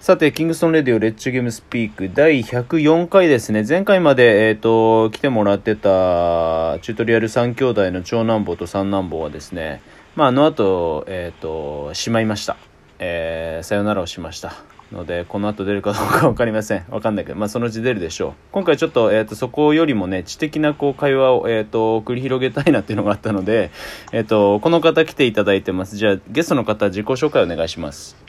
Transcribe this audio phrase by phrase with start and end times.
[0.00, 3.64] さて、キングストンレディオレッチゲームスピーク第104回ですね。
[3.68, 9.82] 前回まで、えっ、と、来てもらってたチュートリアル3兄弟の長男坊と三男坊はですね、
[10.14, 12.56] まあ、あの後、えっ、と、しまいました。
[13.00, 14.54] えー、さよならをしました。
[14.92, 16.84] ので、この後出るかどうかわかりません。
[16.90, 18.32] わかんないけど、まあ、そのうち出るでしょう。
[18.52, 23.72] 今回ちょっと、えっ、と、そこよりもね、知的なこう会話を、えっ、と、繰り広げたいなっていうのがあったので、
[24.12, 25.96] えっ、と、この方来ていただいてます。
[25.96, 28.27] じゃあ、ゲストの方、自己紹介お願いします。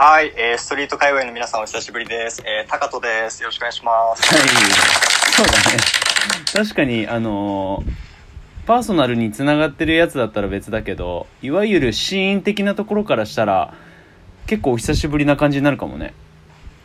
[0.00, 2.40] はい、えー、ストリート界隈の皆さんお久しぶりです。
[2.46, 3.42] えー、タカトです。
[3.42, 4.22] よろしくお願いします。
[4.32, 4.48] はい。
[5.32, 5.78] そうだね。
[6.54, 13.74] 確かに、あのーパーソナルにつながってるやつだったら別だけど、いわゆるシーン的なところからしたら、
[14.46, 16.14] 結構お久しぶりな感じになるかもね。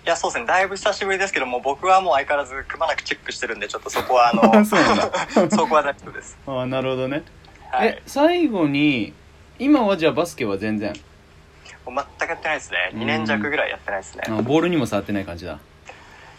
[0.07, 4.75] いや、そうですね、だいぶ久しぶりですけども、僕はもう相変わらずくまなくチェックしてるんで、ちょっとそこはあの、 そ
[5.55, 6.35] そこは大丈夫です。
[6.47, 7.21] ああ、なるほどね。
[7.69, 8.01] はいえ、。
[8.07, 9.13] 最後に、
[9.59, 10.93] 今はじゃあバスケは全然、
[11.85, 11.95] 全
[12.27, 12.91] くやってないですね。
[12.93, 14.23] 2年弱ぐらいやってないですね。
[14.27, 15.59] あボールにも触ってない感じだ。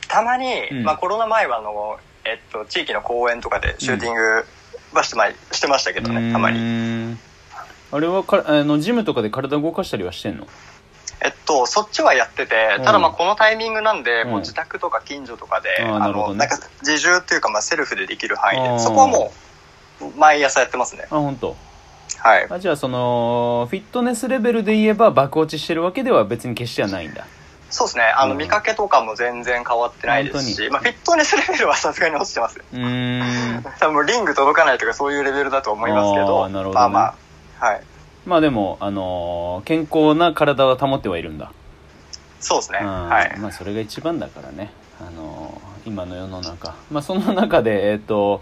[0.08, 4.46] たまに、うんまあコロナ前はあの、えっと、地域の公園とかでシューティング
[4.92, 6.58] はしてまいしてましたけどね、たまに。
[6.58, 7.16] に。
[7.92, 10.46] あれはか、あの、ジムとかで体動かしたりはしてんの？
[11.22, 19.32] えっと、そっちはやってて、ただまあうんこのタイミングなんで、うんもう自宅とか近所とかで、あの、なんか自重っていうかまあセルフでできる範囲で、そこはも
[20.00, 21.06] う、毎朝やってますね。
[21.10, 21.56] あ、本当。
[22.24, 22.46] はい。
[22.48, 27.26] あじゃあそのフィットネスレベルで言えば爆落ちしてるわけでは別に決してはないんだ
[27.70, 28.04] そうですね。
[28.04, 32.64] あの、うん見かけとかも全然変わってないです本し、まあフィットネスレベルはさすがに落ちてますよ。
[32.72, 37.14] うーん 多分リング届かないとかそういうレベルだと思いますけど、あーなるほどねまあま
[37.60, 37.80] あ、はい。
[38.24, 41.50] まあでも、あのー健康な体は保ってはいるんだ、
[42.40, 42.78] そうですね。
[42.80, 43.34] うんはい。
[43.38, 48.40] まあそれが一番だからね、あのー今の世の中まあその中でえっ、と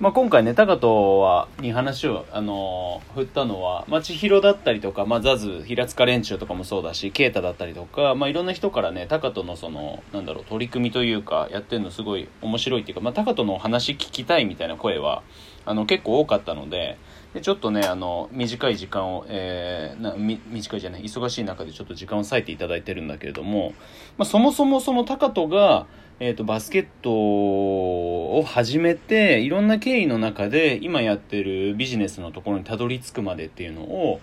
[0.00, 0.86] まあ、今回ね、高藤
[1.20, 15.22] は、に話を、あのー振ったのは、まあ、千尋だったりとか、まあ、ザズ、平塚連中とかもそうだし、啓太だったりとか、まあ、いろんな人からね、高藤のその、なんだろう、取り組みというか、やってるのすごい面白いっていうか、まあ、高藤の話聞きたいみたいな声は、
[15.66, 16.96] あの、結構多かったので、
[17.34, 23.72] でちょっとね、あの、短い時間を、えーな短いじゃない、忙しい中でちょっと時間を割いていただいてるんだけれども、
[24.18, 25.86] まあ、そもそもその高人が、
[26.22, 34.20] えー、とバスケットを始めていろんな経緯の中で今やってるビジネスのところにたどり着くまでっていうのを、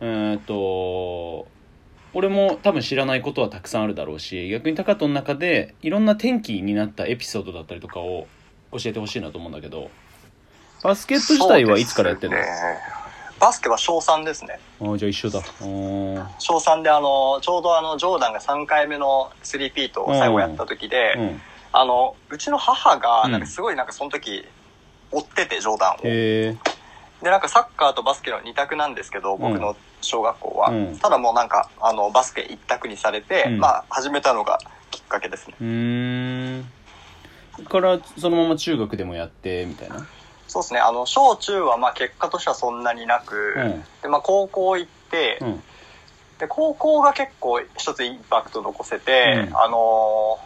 [0.00, 1.48] えー、と
[2.12, 8.26] 俺も多分知らないことはたくさんあるだろうし逆に高人の中でいろんな転機になったエピソードだったりとかを
[8.70, 9.90] 教えてほしいなと思うんだけど
[10.82, 12.46] バスケット自体はいつからやってるの、ね
[13.38, 14.60] バスケは小3ですね。
[14.80, 15.42] ああじゃあ一緒だ。
[16.38, 21.40] 小3であの、ちょうどあの、ジョーダンが3回目のスリーピートを最後やった時で、うん。
[21.72, 23.32] あの、うちの母が、うん。
[23.32, 24.44] なんかすごいなんかその時、
[25.10, 26.02] 追ってて、ジョーダンを。
[26.04, 26.56] で、
[27.22, 30.70] なんかサッカーとバスケの二択なんですけど、僕の小学校は。
[30.70, 30.98] うん。
[30.98, 33.58] ただもうなんか、あの、バスケ一択にされて、うん。
[33.58, 34.60] まあ、始めたのが
[34.92, 35.56] きっかけですね。
[35.60, 36.72] うーん。
[37.68, 40.06] からそのまま中学でもやってみたいな？
[40.52, 43.84] そうですね、あの、小中はまあ結果としてはそんなになく、うん。
[44.02, 45.62] で、まあ高校行って、うん。
[46.38, 49.56] で、高校が結構一つインパクト残せて、うん。
[49.56, 50.38] あの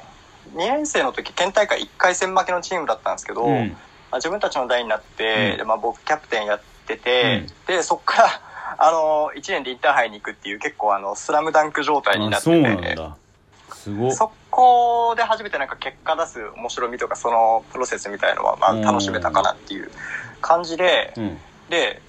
[0.55, 3.71] ー、2年生の時、県大会1回戦負けのチームだったんですけど、うん。
[3.71, 3.75] ま
[4.13, 8.41] あ、自分たちの代になって、まあ、僕キャプテンやってて、で、そっから、
[8.79, 13.17] あのー、1年でインターハイに行くっていう結構あの、スラムダンク状態になあってそうなんて、だ。
[13.75, 14.13] すごっ。
[14.13, 14.35] そこ
[15.17, 18.81] で初めてなんか結果出す面白みとかそのプロセスみたいのはまあうん。
[18.83, 19.91] 楽しめたかなっていう
[20.41, 21.39] 感じで、うん。
[21.69, 22.01] で、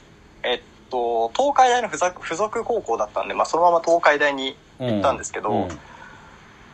[0.44, 5.80] えっと、東海大の付属高校だったんで、まあそのまま東海大に行ったんですけど、うん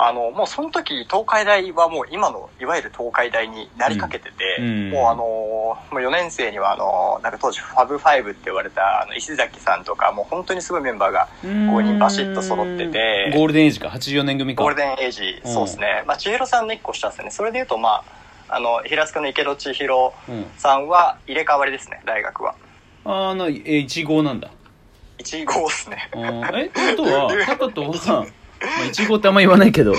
[0.06, 16.03] あの、もうその時東海大はもう今のいわゆる東海大になりかけてて、うんもうあの、もう4年生にはあの、なんか当時ファブファイブって言われたあの石崎さんとかもう本当にすごいメンバーが5人バシッと揃っててゴールデンエイジか84年組かゴールデンエイジ、うんそうですね。
[16.06, 17.31] まあ、千尋さんの1個下ですね。
[17.31, 18.03] それで言うと、ま
[18.50, 22.56] あ、あの、平塚の池戸千尋うんさんは入れ替わりですね、大学は。
[23.06, 24.50] ああなえ1号なんだ
[25.19, 26.09] 1号ですね。
[26.13, 28.25] えってことは 高人はさ、
[28.63, 29.94] まあ、1号ってあんま言わないけど。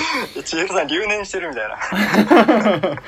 [0.44, 3.00] 千尋さん留年してるみたいな。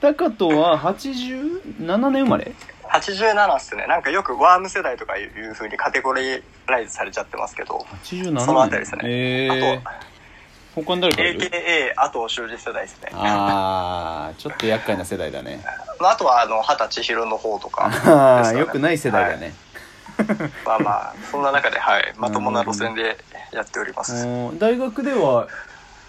[0.00, 2.52] 高人は87年生まれ
[2.90, 3.86] ？87っすね。
[3.86, 8.44] なんかよくワーム世代とかいう風にカテゴリライズされちゃってますけど、87年。
[8.44, 9.00] そのあたりですね。
[9.04, 9.80] えー、
[10.74, 13.10] 他に誰かいる？AKA あと修二世代ですね。
[13.12, 15.64] ああちょっと厄介な世代だね。
[16.00, 19.54] まあ、あとは、あの、畑千尋の方とか、ああよくない世代だね、
[20.66, 23.16] まあまあ、そんな中で、はい、まともな路線で
[23.52, 24.14] やっております。
[24.26, 25.48] うん大学では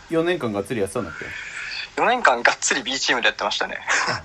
[0.10, 3.78] 4年間がっつりやってたんだっけ？4年間がっつり B チームでやってましたね。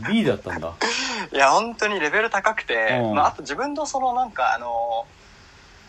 [0.02, 0.72] あ B だったんだ
[1.32, 5.06] いや、本当にレベル高くて、うんまあ、あと自分のそのなんか、あの、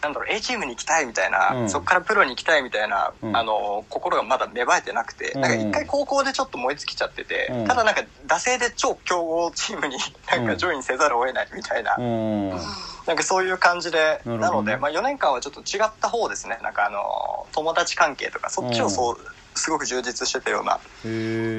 [0.02, 1.70] なんだろう A チームに行きたいみたいな、うん。
[1.70, 3.36] そこからプロに行きたいみたいな、うん。
[3.36, 5.42] あの心がまだ芽生えてなくて、うん。
[5.42, 7.68] なんか一回高校でちょっと燃え尽きちゃってて、うん。
[7.68, 9.98] ただなんか惰性で超強豪チームに
[10.32, 12.50] なんかジョインせざるを得ないみたいな、うん。
[12.50, 14.38] なんかそういう感じでなね。
[14.40, 16.60] なので、まあ、4年間はちょっと違った方ですね。
[16.64, 19.18] なんかあの友達関係とかそっちをそう、
[19.56, 20.80] すごく充実してたような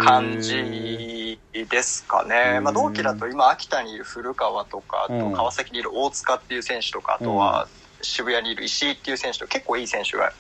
[0.03, 2.65] 感じですかね、うん。
[2.65, 5.33] まあ、同期だと今秋田にいる古川とかあとうん。
[5.33, 7.69] 川崎にいる大塚っていう選手とかあとは
[8.03, 10.33] 渋谷にいる石井っていう選手と結構いい選手が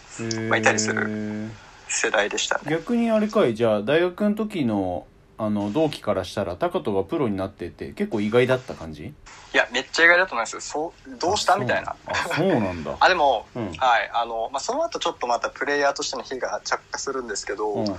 [0.48, 1.50] まあいたりする
[1.88, 2.62] 世代でしたね。
[2.70, 3.54] 逆にあれかい？
[3.54, 5.06] じゃあ大学の時の
[5.38, 9.04] あの同期からしたら高人がプロになってて結構意外だった感じ？
[9.06, 10.60] いやめっちゃ意外だと思いますよ。
[10.60, 11.96] そうどうしたみたいな。
[12.06, 12.46] あそう。
[12.46, 12.94] なんだ。
[13.00, 13.72] あでも、うん。
[13.72, 14.10] はい。
[14.12, 17.88] あのまあ、その後ちょっとまたプレイヤーとしての火が着火するんですけど、うん。
[17.88, 17.96] ま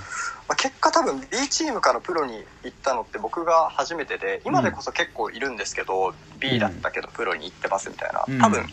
[0.49, 8.39] あ、結果多分 B チームからプロに行ったのって僕が初めてで今でこそ結構いるんですけど、B だったけどプロに行ってますみたいな、うん。
[8.39, 8.65] 多分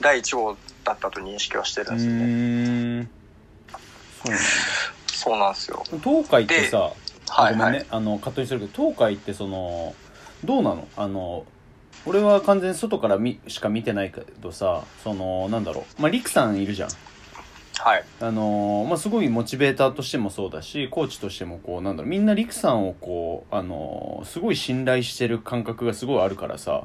[0.00, 3.08] 第1号だったと認識はしてるんうですよね、
[5.06, 5.82] そうなんですよ。
[6.02, 6.92] 東海ってさ
[7.28, 9.94] はいはい、ごめんね、あのカットにするけど東海ってその
[10.44, 10.88] どうなの？
[10.96, 11.44] あの
[12.06, 16.02] 俺は完全に外からみしか見てないけどさそのなんだろう。
[16.02, 16.90] まあ陸さんいるじゃん。
[17.78, 18.04] はい。
[18.20, 22.10] あのまあ、すごいモチベーターとしてもそうだしコーチとしてもこうなんだろう。
[22.10, 26.84] みんな陸さんをこうあのすごい信頼してる感覚がすごいあるからさ、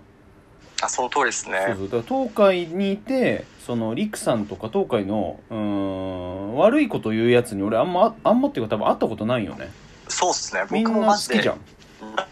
[0.81, 1.63] あその通りですね。
[1.68, 1.86] そうそう。
[1.86, 9.72] だから東海にいてその陸さんとか東海のうーん悪いこと言うやつに俺あんまあんまっていうか多分会ったことないよね。
[10.07, 10.66] そうっすね。
[10.72, 11.60] みんな僕もマジで好きじゃん。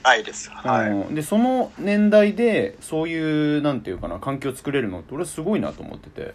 [0.04, 0.50] ないです。
[0.50, 6.34] はい、うん、でその年代でそういうなんていうかな環境を作れるのって俺すごいなと思ってて。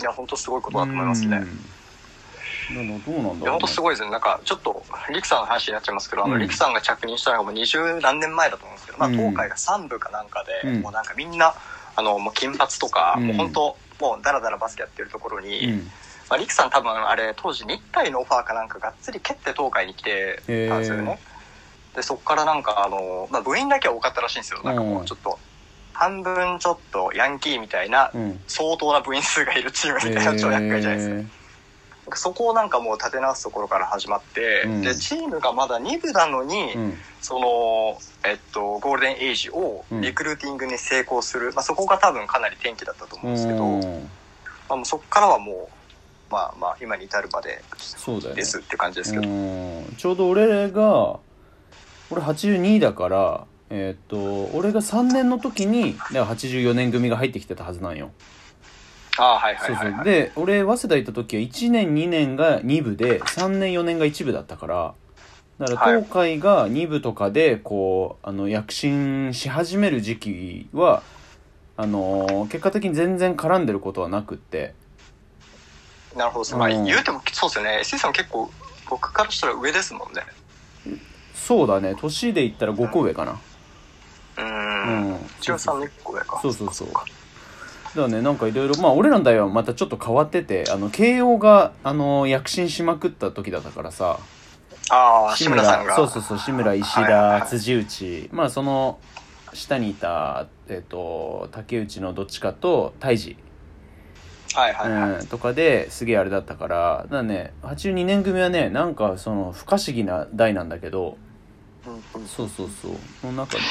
[0.00, 1.46] いや本当すごいことだと思いますね、うん
[2.74, 4.10] 本だろう、当すごいですね。
[4.10, 9.16] なんか、ちょっと、リクさんの話になっちゃいますけど、あの、うんリクさんが着任したのがもう二十何年前だと思うんですけど、まあ、うん。
[9.16, 10.82] 東海が3部かなんかで、うん。
[10.82, 11.54] もうなんかみんな、
[11.94, 13.26] あの、もう金髪とか、うん。
[13.28, 15.90] もう本当、もうダラダラバスケやってるところに、うん。
[16.28, 21.20] まあ、リクさん多分あれ、当時日体のオファーかなんかがっつり蹴って東海に来てたんですよね。
[21.94, 24.60] で、そこからなんか、あの、まあ、部員だけは多かったらしいんですよ。
[24.64, 25.38] なんかもうちょっと、
[25.92, 28.40] 半分ちょっとヤンキーみたいな、うん。
[28.46, 31.45] 相当な部員数がいるチームみたいな超厄介じゃないですか。
[32.12, 34.82] えそこをなんかもう立て直すところから始まって、うん。
[34.82, 36.94] でチームがまだ2部なのに、ーうん。
[37.20, 44.10] その、えっと、ゴールデンエイジをリクルーティングに成功する、まあ、そこが多分かなり転機だったと思うんですけど、まうん。
[44.68, 45.68] あ、もうそこからはも
[46.30, 47.62] う、まあまあ、今に至るまで
[48.34, 49.94] ですって感じですけど、うん。
[49.96, 51.18] ちょうど俺が
[52.10, 58.10] 俺82だからえーっと俺が3年の時にだから84年組が入ってきてたはずなんよ
[59.18, 60.04] ああ、はいはそそういうはい、はい。
[60.04, 64.94] で俺早稲田行った時は1年2年が2部で3年4年が1部だったから
[65.58, 71.02] だからはい東海が2部とかでこうあの躍進し始める時期は
[71.76, 74.74] あのー結果的に全然絡んでることはなくって
[76.16, 76.56] なるほどね。
[76.56, 77.80] まあ、うん言うてもそうですよね。
[77.84, 78.50] SE さん結構、
[78.88, 80.22] 僕からしたら上ですもんね。
[81.34, 83.38] そうだね年で言ったら5個上かな
[84.38, 85.10] うん。
[85.12, 86.40] ん中さんの1個上か。
[86.40, 86.88] そうそうそう
[87.96, 88.22] だね。
[88.22, 88.76] なんかいろいろ。
[88.76, 94.18] まあ俺らの代はまたちょっと変わっててあの慶応があの躍進しまくった時だったからさ。
[94.90, 95.64] ああ、志村。
[95.64, 95.96] さんが。
[95.96, 97.48] そうそうそう志村石はいはい。
[97.48, 98.28] 辻内。
[98.32, 98.98] まあその
[99.52, 103.36] 下にいた、えっと竹内のどっちかと泰治、
[104.54, 105.10] はいはいはい。
[105.20, 107.02] うん、とかですげえあれだったから。
[107.04, 111.18] だからね82年組はねなんかその不可思議な代なんだけど
[112.26, 113.62] そうそうそうその中で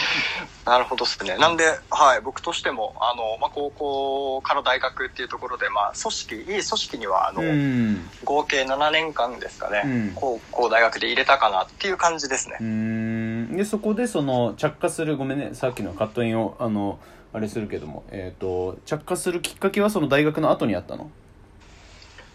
[0.65, 1.38] なるほどですね。
[1.38, 8.10] なんで、はい、僕としても、あの、まあ、高校から大学っていうところで、まあ、組織、いい組織には、あの、うん。
[8.24, 10.12] 合計7年間ですかね、うん。
[10.15, 12.57] 高校、大学で入れたかなっていう感じですね。
[12.60, 12.63] う。
[12.63, 13.57] ん。
[13.57, 15.51] でそこでその着火するごめんね。
[15.53, 17.00] さっきのカットインをあの
[17.31, 21.10] あれするけども、えっと着火するきっかけはその大学の後にあったの？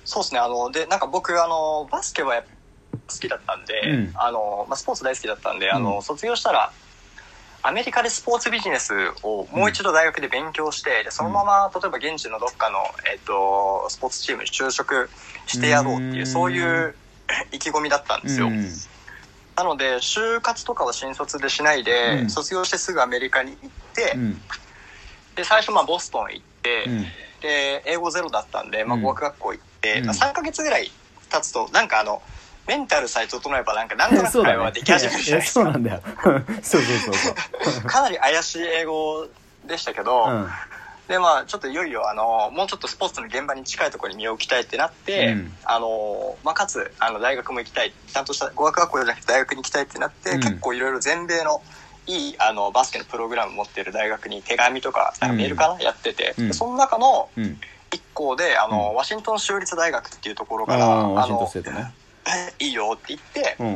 [0.04, 0.40] そうですね。
[0.40, 2.50] あの、で、なんか僕、あの、バスケはやっぱ
[2.92, 4.12] 好きだったんで、うん。
[4.14, 6.74] あの、まあ、スポーツ大好きだったんで、あうの、卒業したら、
[7.62, 8.92] アメリカでスポーツビジネス
[9.22, 12.78] をもう一度大学で勉強して、でそのまま、例えば現地のどっかの、
[13.12, 15.10] えっと、スポーツチームに就職
[15.46, 16.26] してやろうっていうう、ん。
[16.26, 16.96] そういう
[17.52, 18.46] 意気込みだったんですよ。
[18.46, 18.66] うん。
[19.56, 22.30] なので、就活とかは新卒でしないで、うん。
[22.30, 24.42] 卒業してすぐアメリカに行って、うん。
[25.34, 27.02] で、最初まあボストン行って、うん。
[27.42, 29.02] で、英語ゼロだったんで、まあうん。
[29.02, 30.06] 語学学校行って、うん。
[30.06, 30.90] まあ3ヶ月ぐらい
[31.28, 32.22] 経つと、なんかあの、
[32.66, 35.64] メンタルさえ整えばなんかなんとなく会話でき始めるじゃないですか。
[35.64, 36.02] そうなんだよ。
[36.62, 37.84] そうそうそうそう。
[37.88, 39.26] かなり怪しい英語
[39.66, 40.48] でしたけど、うん。
[41.08, 45.56] でまあちょっといよいよあのもうちょっとスポーツの現場に近いところに身を置きたいってなって、うん。
[45.64, 47.92] あのまあ、かつあの大学も行きたい。
[48.06, 50.40] ちゃんとした語学学校じゃなくて大学に行きたいってなって、うん。
[50.40, 51.62] 結構いろいろ全米の
[52.06, 57.60] いいあのバスケのプログラム持ってる大学に手紙とかなんかメールかな、やってて、その中のうん。
[57.92, 58.94] 一校であの、うん。
[58.94, 61.92] ワシントン州立大学っていうところからああワあシントンスのね
[62.58, 63.66] いいよって言ってうん。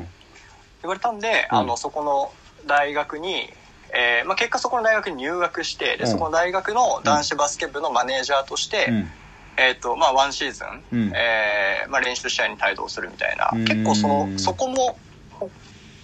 [0.83, 1.59] 言われたんで、うん。
[1.59, 2.33] あのそこの
[2.67, 3.51] 大学に、
[3.95, 6.11] えーまあ、結果そこの大学に入学してでうん。
[6.11, 9.11] そこの大学の男子バスケ部のマネージャーとして、うん。
[9.57, 11.13] えーとまあ、ワンシーズン、うん。
[11.15, 13.51] えーまあ、練習試合に帯同するみたいな。
[13.53, 13.65] うん。
[13.65, 14.99] 結構そのそこも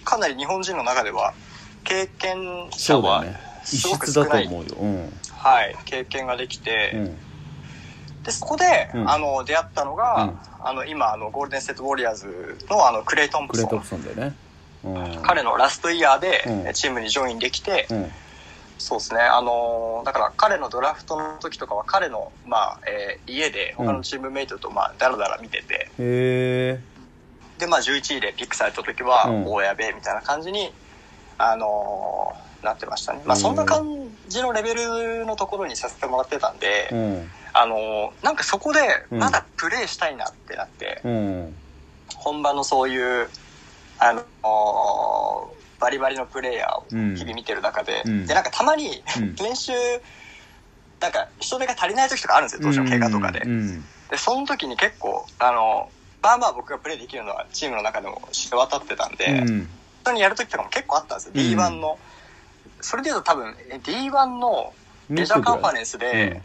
[0.05, 1.35] かなり日本人の中では
[1.85, 3.25] 経験者は
[3.65, 5.13] すごく質少ない、だと思うん。
[5.31, 7.19] はい、経験ができて、うん
[8.25, 9.11] でそこで、うん。
[9.11, 14.37] あの出会ったのが、あの今あのゴールデン・ステート・ウォリアーズのあのクレイ・トンプソンクレイトプソンだよね。
[14.85, 15.23] うん。
[15.23, 16.73] 彼のラストイヤーで、うん。
[16.73, 18.11] チームにジョインできて、うん。
[18.79, 26.81] そうですね、あのーだから彼のドラフトの時とかは彼の、まあえー家で他のチームメイトと、まあ、だらだら見てて、へえ
[27.59, 29.45] で、まあ、11位でピックされた時は、うん。
[29.47, 30.73] おーやべえみたいな感じに、
[31.39, 33.23] あのーなってましたね。
[33.25, 33.41] まあ、うん。
[33.41, 37.31] そんな感じのレベルのところにさせてもらってたんで、うん。
[37.53, 39.19] あのーなんかそこで、うん。
[39.19, 41.57] まだプレーしたいなってなって、うん。
[42.15, 43.29] 本場のそういう、
[43.99, 47.17] あのーバリバリのプレイヤーをうん。
[47.17, 48.27] 日々見てる中で、うん。
[48.27, 49.35] で、なんかたまに、うん。
[49.37, 49.73] 練習、
[51.01, 53.41] なんか人手が足りない時とかあるんですよ、どうしても怪我とかで。
[53.41, 53.83] うん。
[54.11, 55.91] で、その時に結構、あの、
[56.23, 59.69] まあまあ僕がプレイできるのはチームの中でも知れ渡ってたんで、本うん。
[60.05, 61.41] 当にやる時とかも結構あったんですよ、うん。
[61.41, 61.99] D1 の。
[62.81, 64.73] それで言うと多分、え D1 の
[65.09, 66.43] メジャーカンファレンスで、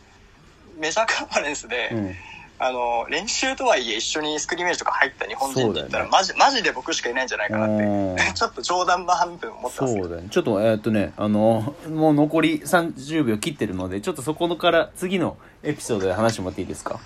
[0.77, 1.97] メジャーカンファレンスで、うん。
[1.97, 2.15] うん
[2.57, 8.15] あの、練習とはいえ一緒にスクリーメージとか入った日本人って言ったら、そうマジ、マジで僕しかいないんじゃないかなって、うん。
[8.33, 10.07] ちょっと冗談半分思ってますけど。
[10.07, 10.29] そうだね。
[10.31, 16.99] ちょっとえーっとねあのもう残り30秒切ってるのでちょっとそこから次のエピソードで話してもらっていいですか、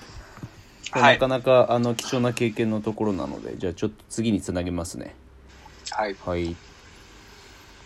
[0.92, 1.14] はい。
[1.16, 5.16] なかなかあの貴重な経験のところなのでじゃあちょっと次につなげますね。
[5.90, 6.16] はい。
[6.24, 6.56] はい